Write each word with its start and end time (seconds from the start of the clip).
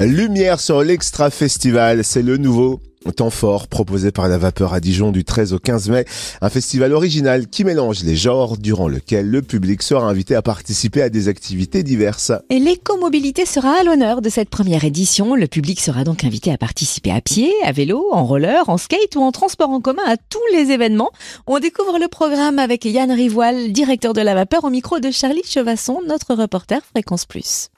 Lumière 0.00 0.60
sur 0.60 0.84
l'Extra 0.84 1.28
Festival, 1.28 2.04
c'est 2.04 2.22
le 2.22 2.36
nouveau 2.36 2.80
temps 3.16 3.30
fort 3.30 3.66
proposé 3.66 4.12
par 4.12 4.28
la 4.28 4.38
vapeur 4.38 4.72
à 4.72 4.78
Dijon 4.78 5.10
du 5.10 5.24
13 5.24 5.54
au 5.54 5.58
15 5.58 5.88
mai, 5.88 6.04
un 6.40 6.48
festival 6.48 6.92
original 6.92 7.48
qui 7.48 7.64
mélange 7.64 8.04
les 8.04 8.14
genres 8.14 8.58
durant 8.58 8.86
lequel 8.86 9.28
le 9.28 9.42
public 9.42 9.82
sera 9.82 10.06
invité 10.06 10.36
à 10.36 10.42
participer 10.42 11.02
à 11.02 11.08
des 11.08 11.26
activités 11.26 11.82
diverses. 11.82 12.30
Et 12.48 12.60
l'écomobilité 12.60 13.44
sera 13.44 13.80
à 13.80 13.82
l'honneur 13.82 14.22
de 14.22 14.28
cette 14.28 14.50
première 14.50 14.84
édition. 14.84 15.34
Le 15.34 15.48
public 15.48 15.80
sera 15.80 16.04
donc 16.04 16.22
invité 16.22 16.52
à 16.52 16.58
participer 16.58 17.10
à 17.10 17.20
pied, 17.20 17.52
à 17.64 17.72
vélo, 17.72 18.06
en 18.12 18.24
roller, 18.24 18.68
en 18.68 18.78
skate 18.78 19.16
ou 19.16 19.22
en 19.22 19.32
transport 19.32 19.70
en 19.70 19.80
commun 19.80 20.04
à 20.06 20.16
tous 20.16 20.38
les 20.52 20.70
événements. 20.70 21.10
On 21.48 21.58
découvre 21.58 21.98
le 21.98 22.06
programme 22.06 22.60
avec 22.60 22.84
Yann 22.84 23.10
Rivoil, 23.10 23.72
directeur 23.72 24.12
de 24.12 24.20
la 24.20 24.36
vapeur 24.36 24.62
au 24.62 24.70
micro 24.70 25.00
de 25.00 25.10
Charlie 25.10 25.42
Chevasson, 25.44 26.02
notre 26.06 26.34
reporter 26.34 26.82
Fréquence 26.94 27.24
Plus. 27.24 27.70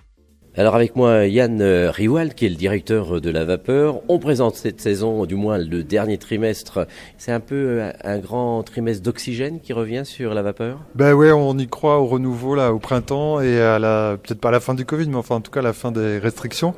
Alors 0.56 0.74
avec 0.74 0.96
moi 0.96 1.26
Yann 1.28 1.60
euh, 1.60 1.92
Riwald 1.92 2.34
qui 2.34 2.44
est 2.44 2.48
le 2.48 2.56
directeur 2.56 3.20
de 3.20 3.30
la 3.30 3.44
vapeur. 3.44 4.00
On 4.08 4.18
présente 4.18 4.56
cette 4.56 4.80
saison, 4.80 5.24
du 5.24 5.36
moins 5.36 5.58
le 5.58 5.84
dernier 5.84 6.18
trimestre. 6.18 6.88
C'est 7.18 7.30
un 7.30 7.38
peu 7.38 7.54
euh, 7.54 7.92
un 8.02 8.18
grand 8.18 8.64
trimestre 8.64 9.04
d'oxygène 9.04 9.60
qui 9.60 9.72
revient 9.72 10.02
sur 10.04 10.34
la 10.34 10.42
vapeur? 10.42 10.80
Ben 10.96 11.14
ouais, 11.14 11.30
on 11.30 11.56
y 11.56 11.68
croit 11.68 12.00
au 12.00 12.06
renouveau 12.06 12.56
là 12.56 12.72
au 12.72 12.80
printemps 12.80 13.40
et 13.40 13.60
à 13.60 13.78
la 13.78 14.16
peut-être 14.20 14.40
pas 14.40 14.48
à 14.48 14.52
la 14.52 14.58
fin 14.58 14.74
du 14.74 14.84
Covid, 14.84 15.08
mais 15.08 15.14
enfin 15.14 15.36
en 15.36 15.40
tout 15.40 15.52
cas 15.52 15.60
à 15.60 15.62
la 15.62 15.72
fin 15.72 15.92
des 15.92 16.18
restrictions. 16.18 16.74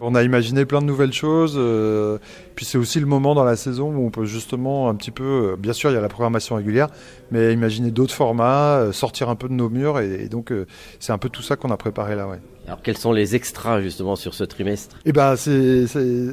On 0.00 0.14
a 0.14 0.22
imaginé 0.22 0.64
plein 0.64 0.80
de 0.80 0.86
nouvelles 0.86 1.12
choses. 1.12 1.56
Euh, 1.58 2.18
puis 2.54 2.64
c'est 2.64 2.78
aussi 2.78 3.00
le 3.00 3.06
moment 3.06 3.34
dans 3.34 3.44
la 3.44 3.56
saison 3.56 3.92
où 3.92 4.06
on 4.06 4.10
peut 4.10 4.24
justement 4.24 4.88
un 4.88 4.94
petit 4.94 5.10
peu, 5.10 5.56
bien 5.58 5.72
sûr 5.72 5.90
il 5.90 5.94
y 5.94 5.96
a 5.96 6.00
la 6.00 6.08
programmation 6.08 6.54
régulière, 6.54 6.86
mais 7.32 7.52
imaginer 7.52 7.90
d'autres 7.90 8.14
formats, 8.14 8.92
sortir 8.92 9.30
un 9.30 9.34
peu 9.34 9.48
de 9.48 9.54
nos 9.54 9.68
murs 9.68 9.98
et, 9.98 10.28
donc 10.28 10.52
c'est 11.00 11.12
un 11.12 11.18
peu 11.18 11.28
tout 11.28 11.42
ça 11.42 11.56
qu'on 11.56 11.70
a 11.70 11.76
préparé 11.76 12.14
là. 12.14 12.28
Ouais. 12.28 12.38
Alors 12.70 12.82
quels 12.82 12.98
sont 12.98 13.09
les 13.12 13.34
extras 13.34 13.80
justement 13.80 14.16
sur 14.16 14.34
ce 14.34 14.44
trimestre? 14.44 14.96
Eh 15.04 15.12
ben 15.12 15.36
c'est 15.36 15.86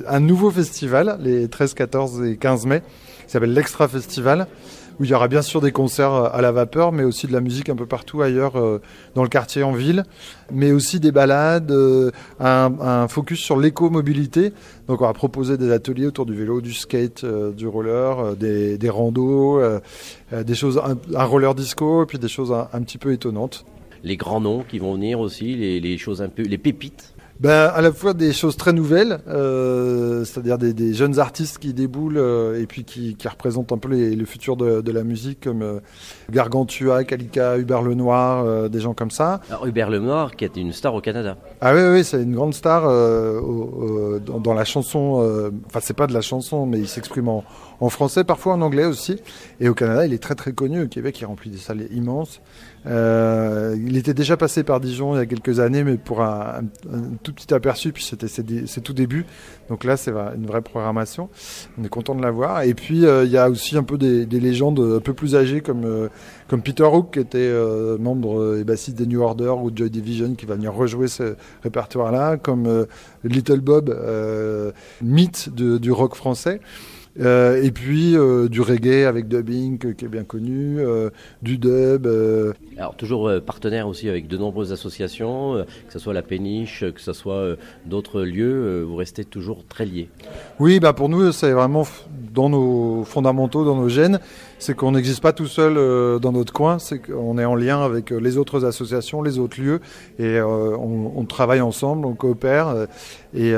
un 0.07 0.19
nouveau 0.19 0.51
festival 0.51 1.17
les 1.21 1.47
13, 1.47 1.73
14 1.73 2.23
et 2.23 2.37
15 2.37 2.65
mai. 2.65 2.81
Qui 3.25 3.33
s'appelle 3.33 3.53
l'Extra 3.53 3.89
Festival 3.89 4.47
où 4.99 5.03
il 5.03 5.09
y 5.09 5.13
aura 5.13 5.27
bien 5.27 5.41
sûr 5.41 5.61
des 5.61 5.71
concerts 5.71 6.11
à 6.11 6.41
la 6.41 6.51
vapeur, 6.51 6.91
mais 6.91 7.03
aussi 7.03 7.27
de 7.27 7.33
la 7.33 7.41
musique 7.41 7.69
un 7.69 7.75
peu 7.75 7.85
partout 7.85 8.21
ailleurs 8.21 8.57
euh, 8.57 8.81
dans 9.15 9.23
le 9.23 9.29
quartier, 9.29 9.63
en 9.63 9.71
ville, 9.71 10.03
mais 10.51 10.71
aussi 10.71 10.99
des 10.99 11.11
balades, 11.11 11.71
euh, 11.71 12.11
un, 12.39 13.07
focus 13.07 13.39
sur 13.39 13.57
l'éco-mobilité. 13.57 14.53
Donc 14.87 15.01
on 15.01 15.05
va 15.05 15.13
proposer 15.13 15.57
des 15.57 15.71
ateliers 15.71 16.07
autour 16.07 16.25
du 16.25 16.33
vélo, 16.33 16.61
du 16.61 16.73
skate, 16.73 17.23
euh, 17.23 17.51
du 17.51 17.67
roller, 17.67 18.35
des, 18.35 18.77
des 18.77 18.89
randos, 18.89 19.61
des 20.31 20.55
choses, 20.55 20.81
un, 21.15 21.23
roller 21.23 21.53
disco, 21.53 22.03
et 22.03 22.05
puis 22.05 22.17
des 22.17 22.27
choses 22.27 22.51
un 22.51 22.81
petit 22.81 22.97
peu 22.97 23.11
étonnantes 23.11 23.65
les 24.03 24.17
grands 24.17 24.41
noms 24.41 24.63
qui 24.63 24.79
vont 24.79 24.93
venir 24.93 25.19
aussi, 25.19 25.55
les, 25.55 25.97
choses 25.97 26.21
un 26.21 26.29
peu, 26.29 26.43
les 26.43 26.57
pépites 26.57 27.13
ben, 27.39 27.71
à 27.73 27.81
la 27.81 27.91
fois 27.91 28.15
des 28.15 28.33
choses 28.33 28.57
très 28.57 28.73
nouvelles, 28.73 29.19
euh, 29.27 30.25
c'est-à-dire 30.25 30.57
des, 30.57 30.93
jeunes 30.93 31.19
artistes 31.19 31.59
qui 31.59 31.73
déboulent 31.73 32.17
euh, 32.17 32.59
et 32.59 32.65
puis 32.65 32.83
qui, 32.83 33.15
représentent 33.27 33.71
un 33.71 33.77
peu 33.77 33.89
le 33.89 34.25
futur 34.25 34.57
de, 34.57 34.91
la 34.91 35.03
musique, 35.03 35.41
comme 35.43 35.61
euh, 35.61 35.79
Gargantua, 36.31 37.03
Kalika, 37.03 37.57
Hubert 37.57 37.83
Lenoir, 37.83 38.69
des 38.69 38.79
gens 38.79 38.93
comme 38.93 39.11
ça. 39.11 39.41
Alors, 39.49 39.67
Hubert 39.67 39.89
Lenoir, 39.89 40.35
qui 40.35 40.45
est 40.45 40.57
une 40.57 40.71
star 40.73 40.95
au 40.95 41.01
Canada. 41.01 41.37
Ah 41.61 41.75
oui, 41.75 41.81
oui, 41.91 42.03
c'est 42.03 42.23
une 42.23 42.33
grande 42.33 42.55
star 42.55 42.83
dans, 42.83 44.53
la 44.53 44.65
chanson. 44.65 45.51
Enfin, 45.67 45.79
c'est 45.81 45.95
pas 45.95 46.07
de 46.07 46.13
la 46.13 46.21
chanson, 46.21 46.65
mais 46.65 46.79
il 46.79 46.87
s'exprime 46.87 47.27
en, 47.27 47.43
en, 47.81 47.89
français, 47.89 48.23
parfois 48.23 48.53
en 48.53 48.61
anglais 48.61 48.85
aussi. 48.85 49.21
Et 49.59 49.69
au 49.69 49.75
Canada, 49.75 50.05
il 50.07 50.13
est 50.13 50.23
très 50.23 50.35
très 50.35 50.53
connu. 50.53 50.83
Au 50.83 50.87
Québec, 50.87 51.19
il 51.21 51.25
remplit 51.25 51.51
des 51.51 51.57
salles 51.57 51.87
immenses. 51.91 52.41
il 52.85 53.97
était 53.97 54.15
déjà 54.15 54.37
passé 54.37 54.63
par 54.63 54.79
Dijon 54.79 55.15
il 55.15 55.19
y 55.19 55.21
a 55.21 55.25
quelques 55.25 55.59
années, 55.59 55.83
mais 55.83 55.97
pour 55.97 56.21
un, 56.21 56.61
un 56.91 57.13
tout 57.27 57.33
petit 57.33 57.53
aperçu, 57.53 57.91
puis 57.91 58.03
c'était 58.03 58.27
c'est 58.27 58.81
tout 58.81 58.93
début. 58.93 59.25
Donc 59.69 59.83
là, 59.83 59.97
c'est 59.97 60.11
une 60.11 60.45
vraie 60.45 60.61
programmation. 60.61 61.29
On 61.77 61.83
est 61.83 61.89
content 61.89 62.15
de 62.15 62.21
la 62.21 62.31
voir. 62.31 62.61
Et 62.63 62.73
puis, 62.73 63.05
euh, 63.05 63.25
il 63.25 63.31
y 63.31 63.37
a 63.37 63.49
aussi 63.49 63.75
un 63.75 63.83
peu 63.83 63.97
des, 63.97 64.25
légendes 64.39 64.79
un 64.79 65.01
peu 65.01 65.13
plus 65.13 65.35
âgées, 65.35 65.59
comme, 65.59 65.83
euh, 65.83 66.07
comme 66.47 66.61
Peter 66.61 66.85
Hook, 66.85 67.11
qui 67.13 67.19
était 67.19 67.37
euh, 67.39 67.97
membre 67.97 68.57
et 68.57 68.63
bassiste 68.63 68.97
des 68.97 69.05
New 69.05 69.21
Order 69.21 69.53
ou 69.61 69.71
Joy 69.75 69.89
Division, 69.89 70.35
qui 70.35 70.45
va 70.45 70.55
venir 70.55 70.73
rejouer 70.73 71.09
ce 71.09 71.35
répertoire-là, 71.63 72.37
comme 72.37 72.85
Little 73.25 73.59
Bob, 73.59 73.93
mythe 75.01 75.49
du 75.53 75.91
rock 75.91 76.15
français. 76.15 76.61
Euh, 77.19 77.63
et 77.63 77.71
puis 77.71 78.15
euh, 78.15 78.47
du 78.47 78.61
reggae 78.61 79.05
avec 79.07 79.27
dubbing 79.27 79.95
qui 79.95 80.05
est 80.05 80.07
bien 80.07 80.23
connu, 80.23 80.79
euh, 80.79 81.09
du 81.41 81.57
dub. 81.57 82.07
Alors 82.77 82.95
toujours 82.95 83.31
partenaire 83.45 83.87
aussi 83.87 84.09
avec 84.09 84.27
de 84.27 84.37
nombreuses 84.37 84.71
associations, 84.71 85.65
que 85.87 85.93
ce 85.93 85.99
soit 85.99 86.13
la 86.13 86.21
péniche, 86.21 86.85
que 86.93 87.01
ce 87.01 87.13
soit 87.13 87.55
d'autres 87.85 88.21
lieux, 88.21 88.83
vous 88.83 88.95
restez 88.95 89.25
toujours 89.25 89.65
très 89.65 89.85
liés. 89.85 90.09
Oui, 90.59 90.79
bah 90.79 90.93
pour 90.93 91.09
nous 91.09 91.31
c'est 91.31 91.51
vraiment 91.51 91.87
dans 92.33 92.49
nos 92.49 93.03
fondamentaux, 93.03 93.65
dans 93.65 93.75
nos 93.75 93.89
gènes, 93.89 94.19
c'est 94.59 94.75
qu'on 94.75 94.91
n'existe 94.91 95.21
pas 95.21 95.33
tout 95.33 95.47
seul 95.47 95.75
dans 96.19 96.31
notre 96.31 96.53
coin, 96.53 96.79
c'est 96.79 96.99
qu'on 96.99 97.37
est 97.37 97.45
en 97.45 97.55
lien 97.55 97.81
avec 97.81 98.11
les 98.11 98.37
autres 98.37 98.65
associations, 98.65 99.21
les 99.21 99.39
autres 99.39 99.61
lieux, 99.61 99.81
et 100.19 100.41
on, 100.41 101.17
on, 101.17 101.25
travaille 101.25 101.61
ensemble, 101.61 102.05
on 102.05 102.13
coopère, 102.13 102.87
et 103.35 103.53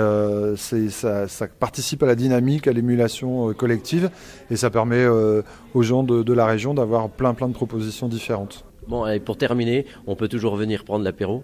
ça, 0.57 1.47
participe 1.59 2.03
à 2.03 2.05
la 2.05 2.15
dynamique, 2.15 2.67
à 2.67 2.73
l'émulation 2.73 3.49
euh, 3.49 3.53
collective. 3.53 4.09
Et 4.51 4.55
ça 4.55 4.69
permet 4.69 4.97
euh, 4.97 5.41
aux 5.73 5.83
gens 5.83 6.03
de, 6.03 6.33
la 6.33 6.45
région 6.45 6.73
d'avoir 6.73 7.09
plein 7.09 7.33
plein 7.33 7.47
de 7.47 7.53
propositions 7.53 8.07
différentes. 8.07 8.65
Bon, 8.87 9.05
et 9.05 9.19
pour 9.19 9.37
terminer, 9.37 9.85
on 10.07 10.15
peut 10.15 10.27
toujours 10.27 10.55
venir 10.55 10.83
prendre 10.83 11.03
l'apéro 11.03 11.43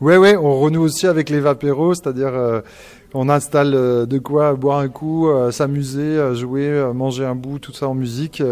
Ouais, 0.00 0.16
ouais, 0.16 0.36
on 0.36 0.58
renoue 0.60 0.82
aussi 0.82 1.06
avec 1.06 1.30
les 1.30 1.40
vapéros, 1.40 1.94
c'est-à-dire 1.94 2.34
euh, 2.34 2.60
on 3.14 3.28
installe 3.28 3.72
de 3.72 4.18
quoi 4.18 4.54
boire 4.54 4.78
un 4.78 4.88
coup, 4.88 5.28
s'amuser, 5.50 6.34
jouer, 6.34 6.90
manger 6.94 7.26
un 7.26 7.34
bout, 7.34 7.58
tout 7.58 7.72
ça 7.72 7.86
en 7.88 7.94
musique, 7.94 8.42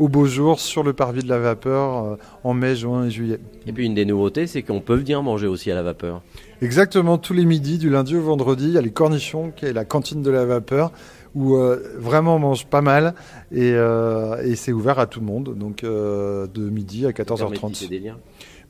au 0.00 0.08
beau 0.08 0.26
jour, 0.26 0.58
sur 0.58 0.82
le 0.82 0.92
parvis 0.92 1.22
de 1.22 1.28
la 1.28 1.38
vapeur, 1.38 2.18
en 2.42 2.52
mai, 2.52 2.74
juin 2.74 3.06
et 3.06 3.10
juillet. 3.10 3.38
Et 3.68 3.72
puis 3.72 3.86
une 3.86 3.94
des 3.94 4.04
nouveautés, 4.04 4.48
c'est 4.48 4.62
qu'on 4.62 4.80
peut 4.80 4.96
venir 4.96 5.22
manger 5.22 5.46
aussi 5.46 5.70
à 5.70 5.76
la 5.76 5.82
vapeur. 5.82 6.22
Exactement, 6.60 7.18
tous 7.18 7.34
les 7.34 7.44
midis, 7.44 7.78
du 7.78 7.88
lundi 7.88 8.16
au 8.16 8.22
vendredi, 8.22 8.64
il 8.64 8.72
y 8.72 8.78
a 8.78 8.82
les 8.82 8.90
cornichons, 8.90 9.52
qui 9.54 9.66
est 9.66 9.72
la 9.72 9.84
cantine 9.84 10.22
de 10.22 10.30
la 10.30 10.44
vapeur, 10.44 10.90
où 11.34 11.56
euh, 11.56 11.94
vraiment 11.96 12.36
on 12.36 12.38
mange 12.38 12.66
pas 12.66 12.82
mal 12.82 13.14
et, 13.52 13.72
euh, 13.72 14.42
et 14.44 14.56
c'est 14.56 14.72
ouvert 14.72 14.98
à 14.98 15.06
tout 15.06 15.20
le 15.20 15.26
monde, 15.26 15.56
donc 15.56 15.84
euh, 15.84 16.46
de 16.52 16.68
midi 16.68 17.06
à 17.06 17.10
14h30. 17.10 18.14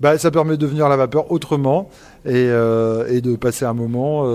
Bah, 0.01 0.19
ça 0.19 0.31
permet 0.31 0.57
de 0.57 0.67
venir 0.67 0.87
à 0.87 0.89
la 0.89 0.97
vapeur 0.97 1.31
autrement 1.31 1.91
et, 2.25 2.45
et 2.45 3.21
de 3.21 3.37
passer 3.37 3.65
un 3.65 3.75
moment, 3.75 4.27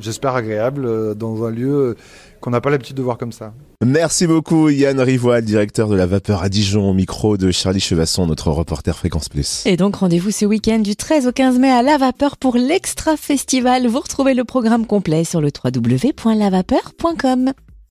j'espère, 0.00 0.34
agréable 0.34 1.14
dans 1.14 1.44
un 1.44 1.50
lieu 1.50 1.96
qu'on 2.40 2.50
n'a 2.50 2.60
pas 2.60 2.70
l'habitude 2.70 2.96
de 2.96 3.02
voir 3.02 3.18
comme 3.18 3.32
ça. 3.32 3.52
Merci 3.84 4.26
beaucoup 4.26 4.68
Yann 4.68 5.00
Rivoil, 5.00 5.42
directeur 5.42 5.88
de 5.88 5.96
la 5.96 6.06
vapeur 6.06 6.42
à 6.42 6.48
Dijon, 6.48 6.90
au 6.90 6.94
micro 6.94 7.36
de 7.36 7.50
Charlie 7.50 7.80
Chevasson, 7.80 8.26
notre 8.26 8.50
reporter 8.50 8.96
Fréquence 8.96 9.28
Plus. 9.28 9.62
Et 9.66 9.76
donc 9.76 9.96
rendez-vous 9.96 10.30
ce 10.30 10.44
week-end 10.44 10.78
du 10.80 10.96
13 10.96 11.26
au 11.26 11.32
15 11.32 11.58
mai 11.58 11.70
à 11.70 11.82
La 11.82 11.98
Vapeur 11.98 12.36
pour 12.36 12.56
l'Extra 12.56 13.16
Festival. 13.16 13.86
Vous 13.86 14.00
retrouvez 14.00 14.34
le 14.34 14.44
programme 14.44 14.86
complet 14.86 15.24
sur 15.24 15.40
le 15.40 15.48
www.lavapeur.com. 15.64 17.52